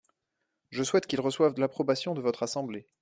[0.71, 2.87] Je souhaite qu’il reçoive l’approbation de votre assemblée.